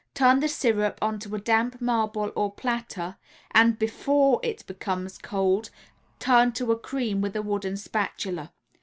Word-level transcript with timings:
Turn 0.15 0.39
the 0.39 0.47
syrup 0.47 0.97
onto 0.99 1.35
a 1.35 1.39
damp 1.39 1.79
marble 1.79 2.31
or 2.35 2.51
platter 2.51 3.17
and 3.51 3.77
before 3.77 4.39
it 4.41 4.65
becomes 4.65 5.19
cold 5.19 5.69
turn 6.17 6.53
to 6.53 6.71
a 6.71 6.79
cream 6.79 7.21
with 7.21 7.35
a 7.35 7.43
wooden 7.43 7.77
spatula. 7.77 8.51